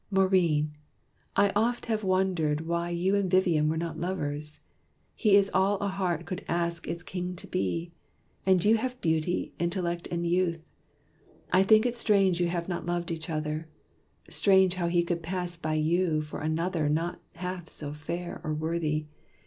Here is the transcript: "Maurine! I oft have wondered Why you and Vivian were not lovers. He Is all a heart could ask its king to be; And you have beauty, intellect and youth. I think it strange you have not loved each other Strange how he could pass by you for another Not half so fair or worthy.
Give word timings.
"Maurine! 0.09 0.71
I 1.35 1.51
oft 1.55 1.85
have 1.85 2.03
wondered 2.03 2.61
Why 2.61 2.89
you 2.89 3.13
and 3.13 3.29
Vivian 3.29 3.69
were 3.69 3.77
not 3.77 3.99
lovers. 3.99 4.59
He 5.13 5.35
Is 5.35 5.51
all 5.53 5.77
a 5.77 5.89
heart 5.89 6.25
could 6.25 6.43
ask 6.47 6.87
its 6.87 7.03
king 7.03 7.35
to 7.35 7.45
be; 7.45 7.91
And 8.43 8.65
you 8.65 8.77
have 8.77 8.99
beauty, 8.99 9.53
intellect 9.59 10.07
and 10.09 10.25
youth. 10.25 10.65
I 11.53 11.61
think 11.61 11.85
it 11.85 11.95
strange 11.95 12.39
you 12.41 12.47
have 12.47 12.67
not 12.67 12.87
loved 12.87 13.11
each 13.11 13.29
other 13.29 13.67
Strange 14.27 14.73
how 14.73 14.87
he 14.87 15.03
could 15.03 15.21
pass 15.21 15.55
by 15.55 15.75
you 15.75 16.21
for 16.23 16.41
another 16.41 16.89
Not 16.89 17.21
half 17.35 17.69
so 17.69 17.93
fair 17.93 18.41
or 18.43 18.55
worthy. 18.55 19.05